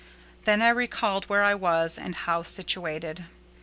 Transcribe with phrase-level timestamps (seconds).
[0.45, 3.25] Then I recalled where I was, and how situated.